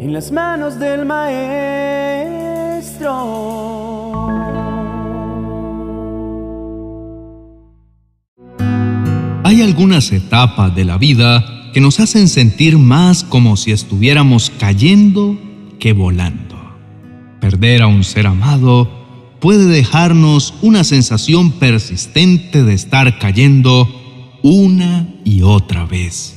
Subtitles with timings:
[0.00, 1.50] en las manos del Maestro.
[9.44, 11.44] Hay algunas etapas de la vida
[11.74, 15.38] que nos hacen sentir más como si estuviéramos cayendo
[15.78, 16.56] que volando.
[17.42, 18.88] Perder a un ser amado
[19.38, 23.86] puede dejarnos una sensación persistente de estar cayendo
[24.42, 26.36] una y otra vez.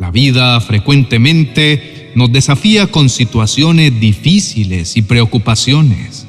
[0.00, 6.26] La vida frecuentemente nos desafía con situaciones difíciles y preocupaciones.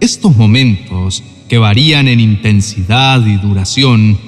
[0.00, 4.18] Estos momentos, que varían en intensidad y duración,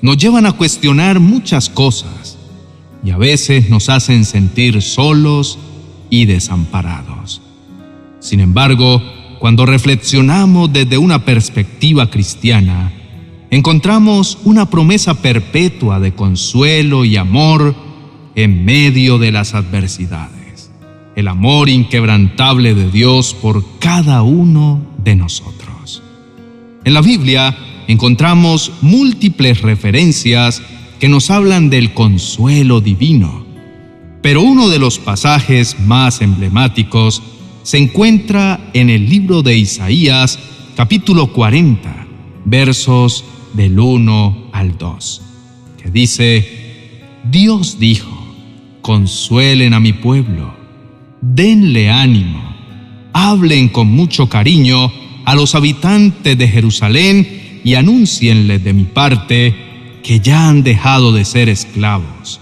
[0.00, 2.36] nos llevan a cuestionar muchas cosas
[3.04, 5.58] y a veces nos hacen sentir solos
[6.10, 7.40] y desamparados.
[8.20, 9.02] Sin embargo,
[9.38, 12.92] cuando reflexionamos desde una perspectiva cristiana,
[13.50, 17.74] encontramos una promesa perpetua de consuelo y amor
[18.34, 20.70] en medio de las adversidades,
[21.16, 26.02] el amor inquebrantable de Dios por cada uno de nosotros.
[26.84, 27.56] En la Biblia
[27.88, 30.62] encontramos múltiples referencias
[30.98, 33.44] que nos hablan del consuelo divino,
[34.22, 37.22] pero uno de los pasajes más emblemáticos
[37.62, 40.38] se encuentra en el libro de Isaías
[40.76, 42.06] capítulo 40,
[42.44, 45.22] versos del 1 al 2,
[45.82, 48.11] que dice, Dios dijo,
[48.82, 50.54] consuelen a mi pueblo,
[51.20, 52.54] denle ánimo,
[53.12, 54.92] hablen con mucho cariño
[55.24, 59.54] a los habitantes de Jerusalén y anúncienles de mi parte
[60.02, 62.40] que ya han dejado de ser esclavos.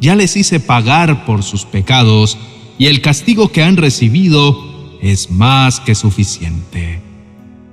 [0.00, 2.38] Ya les hice pagar por sus pecados
[2.78, 7.00] y el castigo que han recibido es más que suficiente.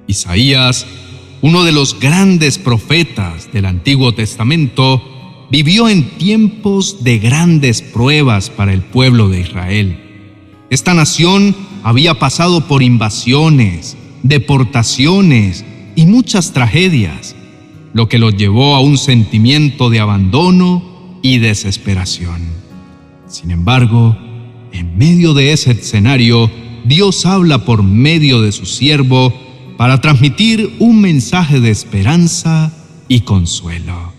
[0.08, 0.88] Isaías,
[1.42, 5.02] uno de los grandes profetas del Antiguo Testamento,
[5.50, 10.00] vivió en tiempos de grandes pruebas para el pueblo de Israel.
[10.70, 15.64] Esta nación había pasado por invasiones, deportaciones
[15.96, 17.36] y muchas tragedias,
[17.94, 22.42] lo que los llevó a un sentimiento de abandono y desesperación.
[23.28, 24.18] Sin embargo,
[24.72, 26.50] en medio de ese escenario,
[26.84, 29.34] Dios habla por medio de su siervo
[29.78, 32.74] para transmitir un mensaje de esperanza
[33.08, 34.15] y consuelo.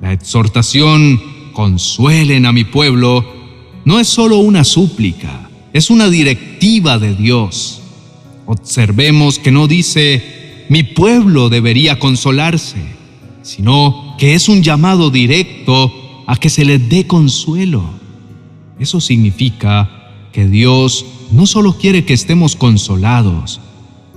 [0.00, 1.20] La exhortación,
[1.52, 3.24] consuelen a mi pueblo,
[3.86, 7.80] no es solo una súplica, es una directiva de Dios.
[8.44, 12.76] Observemos que no dice, mi pueblo debería consolarse,
[13.42, 15.92] sino que es un llamado directo
[16.26, 17.88] a que se les dé consuelo.
[18.78, 23.60] Eso significa que Dios no solo quiere que estemos consolados,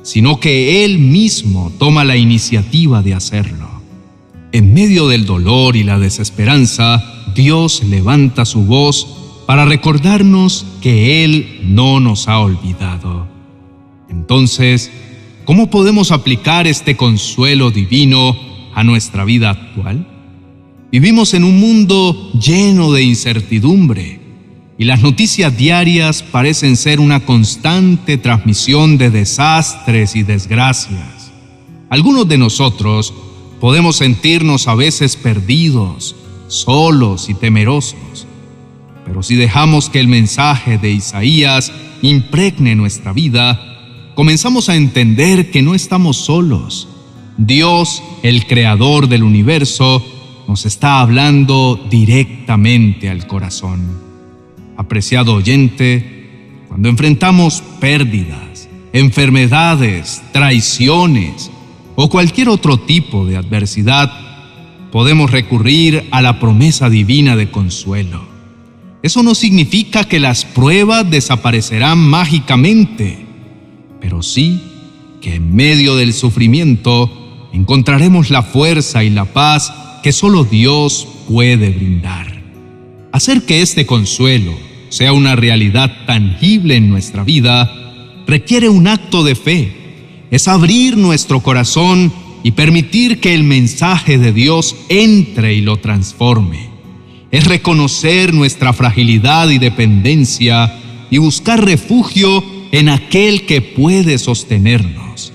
[0.04, 3.79] sino que Él mismo toma la iniciativa de hacerlo.
[4.52, 7.04] En medio del dolor y la desesperanza,
[7.36, 9.08] Dios levanta su voz
[9.46, 13.28] para recordarnos que Él no nos ha olvidado.
[14.10, 14.92] Entonces,
[15.46, 18.36] ¿cómo podemos aplicar este consuelo divino
[18.74, 20.08] a nuestra vida actual?
[20.92, 24.20] Vivimos en un mundo lleno de incertidumbre
[24.80, 31.32] y las noticias diarias parecen ser una constante transmisión de desastres y desgracias.
[31.92, 33.14] Algunos de nosotros
[33.60, 36.16] podemos sentirnos a veces perdidos,
[36.48, 38.28] solos y temerosos.
[39.06, 41.72] Pero si dejamos que el mensaje de Isaías
[42.02, 43.60] impregne nuestra vida,
[44.16, 46.88] comenzamos a entender que no estamos solos.
[47.38, 50.06] Dios, el creador del universo,
[50.48, 53.82] nos está hablando directamente al corazón.
[54.78, 61.52] Apreciado oyente, cuando enfrentamos pérdidas, enfermedades, traiciones,
[62.02, 64.10] o cualquier otro tipo de adversidad,
[64.90, 68.22] podemos recurrir a la promesa divina de consuelo.
[69.04, 73.26] Eso no significa que las pruebas desaparecerán mágicamente,
[74.00, 74.62] pero sí
[75.20, 81.70] que en medio del sufrimiento encontraremos la fuerza y la paz que solo Dios puede
[81.70, 82.42] brindar.
[83.12, 84.54] Hacer que este consuelo
[84.88, 87.70] sea una realidad tangible en nuestra vida
[88.26, 89.79] requiere un acto de fe
[90.32, 92.12] es abrir nuestro corazón
[92.44, 96.70] y permitir que el mensaje de Dios entre y lo transforme.
[97.32, 100.74] Es reconocer nuestra fragilidad y dependencia
[101.12, 105.32] y buscar refugio en aquel que puede sostenernos.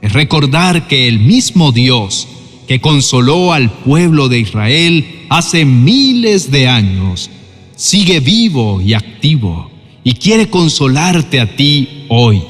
[0.00, 2.28] Es recordar que el mismo Dios
[2.66, 7.30] que consoló al pueblo de Israel hace miles de años,
[7.76, 9.70] sigue vivo y activo
[10.04, 12.42] y quiere consolarte a ti hoy.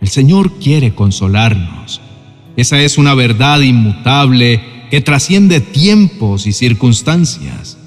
[0.00, 2.00] El Señor quiere consolarnos.
[2.56, 4.60] Esa es una verdad inmutable
[4.90, 7.78] que trasciende tiempos y circunstancias.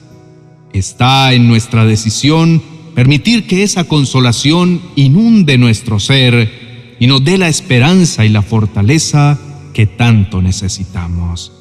[0.74, 2.62] Está en nuestra decisión
[2.96, 9.40] permitir que esa consolación inunde nuestro ser y nos dé la esperanza y la fortaleza
[9.74, 11.52] que tanto necesitamos.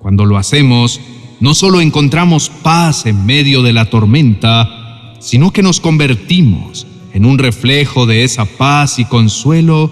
[0.00, 1.00] Cuando lo hacemos,
[1.40, 7.38] no solo encontramos paz en medio de la tormenta, sino que nos convertimos en un
[7.38, 9.90] reflejo de esa paz y consuelo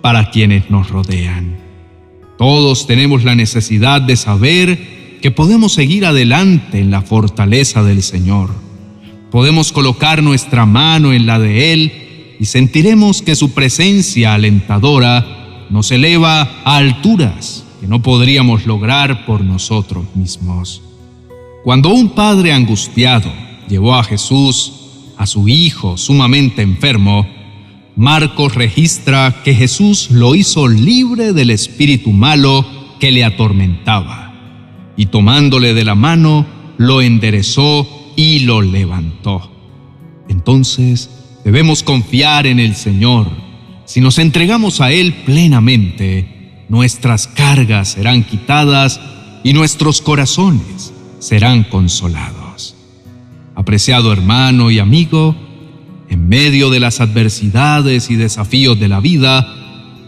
[0.00, 1.56] para quienes nos rodean.
[2.38, 8.50] Todos tenemos la necesidad de saber que podemos seguir adelante en la fortaleza del Señor.
[9.30, 15.90] Podemos colocar nuestra mano en la de Él y sentiremos que su presencia alentadora nos
[15.90, 20.82] eleva a alturas que no podríamos lograr por nosotros mismos.
[21.64, 23.30] Cuando un padre angustiado
[23.68, 24.75] llevó a Jesús
[25.16, 27.26] a su hijo sumamente enfermo,
[27.96, 32.66] Marcos registra que Jesús lo hizo libre del espíritu malo
[33.00, 34.34] que le atormentaba,
[34.96, 36.46] y tomándole de la mano,
[36.76, 39.50] lo enderezó y lo levantó.
[40.28, 41.10] Entonces
[41.44, 43.28] debemos confiar en el Señor.
[43.86, 49.00] Si nos entregamos a Él plenamente, nuestras cargas serán quitadas
[49.42, 52.35] y nuestros corazones serán consolados.
[53.66, 55.34] Apreciado hermano y amigo,
[56.08, 59.44] en medio de las adversidades y desafíos de la vida,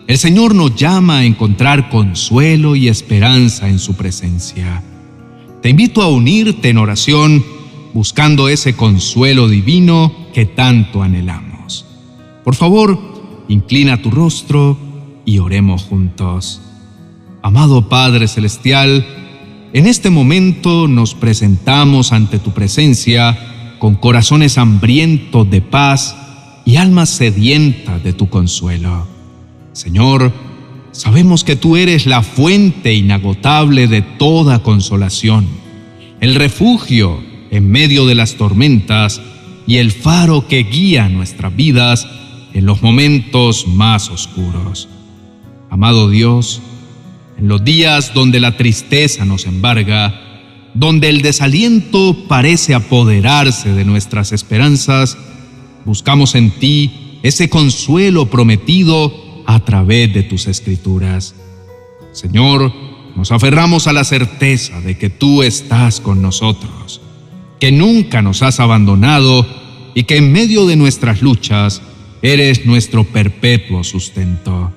[0.07, 4.85] el Señor nos llama a encontrar consuelo y esperanza en su presencia.
[5.61, 7.45] Te invito a unirte en oración
[7.95, 11.85] buscando ese consuelo divino que tanto anhelamos.
[12.45, 12.97] Por favor,
[13.49, 14.79] inclina tu rostro
[15.25, 16.61] y oremos juntos.
[17.43, 19.05] Amado Padre Celestial,
[19.73, 26.17] en este momento nos presentamos ante tu presencia con corazones hambrientos de paz
[26.65, 29.06] y almas sedientas de tu consuelo.
[29.73, 30.32] Señor,
[30.93, 35.47] sabemos que tú eres la fuente inagotable de toda consolación,
[36.21, 39.21] el refugio en medio de las tormentas
[39.67, 42.09] y el faro que guía nuestras vidas
[42.55, 44.88] en los momentos más oscuros.
[45.71, 46.62] Amado Dios,
[47.38, 54.32] en los días donde la tristeza nos embarga, donde el desaliento parece apoderarse de nuestras
[54.32, 55.17] esperanzas,
[55.85, 61.35] buscamos en ti ese consuelo prometido a través de tus escrituras.
[62.12, 62.73] Señor,
[63.17, 67.00] nos aferramos a la certeza de que tú estás con nosotros,
[67.61, 69.46] que nunca nos has abandonado
[69.94, 71.82] y que en medio de nuestras luchas
[72.23, 74.73] eres nuestro perpetuo sustento.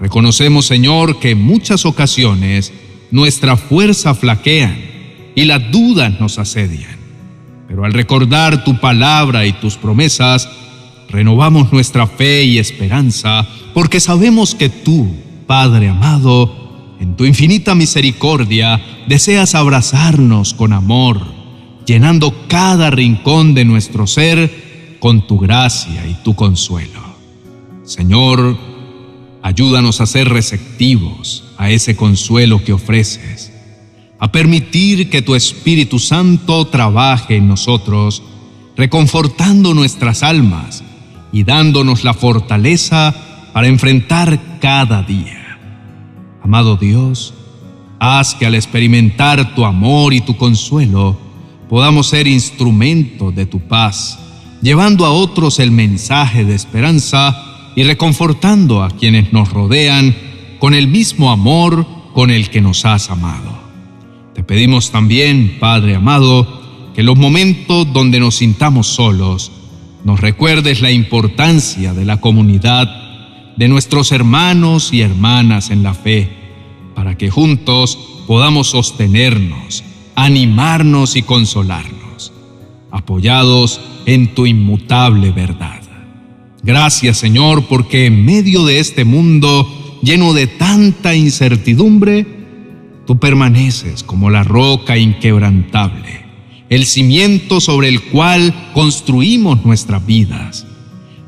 [0.00, 2.72] Reconocemos, Señor, que en muchas ocasiones
[3.10, 4.74] nuestra fuerza flaquea
[5.34, 6.96] y las dudas nos asedian.
[7.68, 10.48] Pero al recordar tu palabra y tus promesas,
[11.10, 15.08] renovamos nuestra fe y esperanza, porque sabemos que tú,
[15.46, 21.20] Padre amado, en tu infinita misericordia, deseas abrazarnos con amor,
[21.86, 27.00] llenando cada rincón de nuestro ser con tu gracia y tu consuelo.
[27.84, 28.69] Señor,
[29.42, 33.52] Ayúdanos a ser receptivos a ese consuelo que ofreces,
[34.18, 38.22] a permitir que tu Espíritu Santo trabaje en nosotros,
[38.76, 40.84] reconfortando nuestras almas
[41.32, 43.14] y dándonos la fortaleza
[43.52, 45.58] para enfrentar cada día.
[46.42, 47.32] Amado Dios,
[47.98, 51.18] haz que al experimentar tu amor y tu consuelo,
[51.68, 54.18] podamos ser instrumentos de tu paz,
[54.60, 57.49] llevando a otros el mensaje de esperanza
[57.80, 60.14] y reconfortando a quienes nos rodean
[60.58, 63.58] con el mismo amor con el que nos has amado.
[64.34, 69.50] Te pedimos también, Padre amado, que los momentos donde nos sintamos solos,
[70.04, 76.28] nos recuerdes la importancia de la comunidad, de nuestros hermanos y hermanas en la fe,
[76.94, 79.84] para que juntos podamos sostenernos,
[80.16, 82.30] animarnos y consolarnos,
[82.90, 85.79] apoyados en tu inmutable verdad.
[86.62, 89.66] Gracias Señor, porque en medio de este mundo
[90.02, 92.26] lleno de tanta incertidumbre,
[93.06, 96.24] tú permaneces como la roca inquebrantable,
[96.68, 100.66] el cimiento sobre el cual construimos nuestras vidas.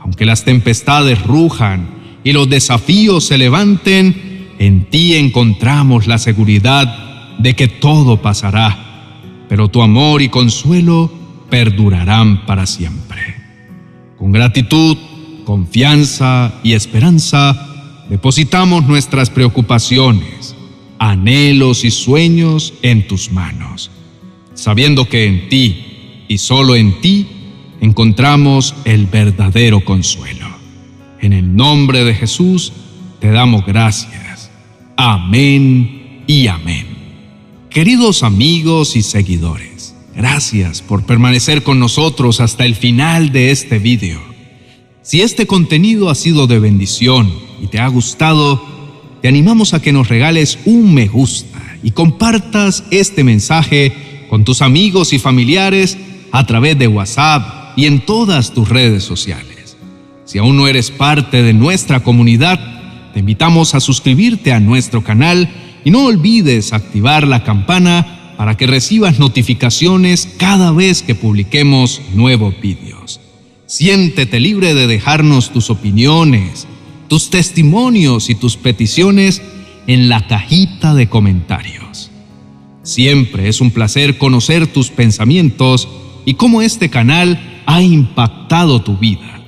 [0.01, 1.89] Aunque las tempestades rujan
[2.25, 9.69] y los desafíos se levanten, en ti encontramos la seguridad de que todo pasará, pero
[9.69, 11.11] tu amor y consuelo
[11.51, 13.37] perdurarán para siempre.
[14.19, 14.97] Con gratitud,
[15.45, 20.55] confianza y esperanza, depositamos nuestras preocupaciones,
[20.99, 23.91] anhelos y sueños en tus manos,
[24.55, 27.27] sabiendo que en ti y solo en ti
[27.81, 30.47] encontramos el verdadero consuelo.
[31.21, 32.73] En el nombre de Jesús
[33.21, 34.51] te damos gracias.
[34.97, 36.87] Amén y amén.
[37.71, 39.73] Queridos amigos y seguidores,
[40.15, 44.32] Gracias por permanecer con nosotros hasta el final de este video.
[45.03, 47.29] Si este contenido ha sido de bendición
[47.61, 48.63] y te ha gustado,
[49.21, 54.63] te animamos a que nos regales un me gusta y compartas este mensaje con tus
[54.63, 55.99] amigos y familiares
[56.31, 59.77] a través de WhatsApp y en todas tus redes sociales.
[60.25, 65.51] Si aún no eres parte de nuestra comunidad, te invitamos a suscribirte a nuestro canal
[65.85, 72.55] y no olvides activar la campana para que recibas notificaciones cada vez que publiquemos nuevos
[72.61, 73.22] vídeos.
[73.75, 76.67] Siéntete libre de dejarnos tus opiniones,
[77.09, 79.41] tus testimonios y tus peticiones
[79.87, 82.11] en la cajita de comentarios.
[82.83, 85.89] Siempre es un placer conocer tus pensamientos
[86.27, 89.41] y cómo este canal ha impactado tu vida.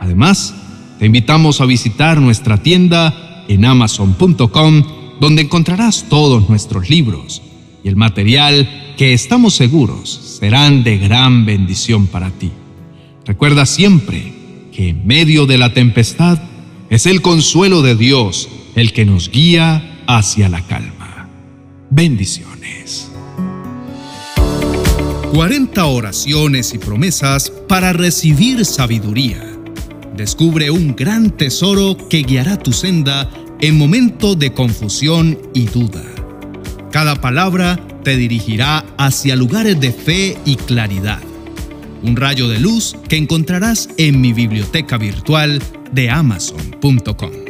[0.00, 0.54] Además,
[0.98, 4.82] te invitamos a visitar nuestra tienda en amazon.com
[5.20, 7.42] donde encontrarás todos nuestros libros
[7.84, 12.50] y el material que estamos seguros serán de gran bendición para ti.
[13.28, 14.32] Recuerda siempre
[14.72, 16.38] que en medio de la tempestad
[16.88, 21.28] es el consuelo de Dios el que nos guía hacia la calma.
[21.90, 23.10] Bendiciones.
[25.34, 29.44] 40 oraciones y promesas para recibir sabiduría.
[30.16, 33.28] Descubre un gran tesoro que guiará tu senda
[33.60, 36.02] en momentos de confusión y duda.
[36.90, 41.27] Cada palabra te dirigirá hacia lugares de fe y claridad.
[42.02, 45.62] Un rayo de luz que encontrarás en mi biblioteca virtual
[45.92, 47.47] de amazon.com.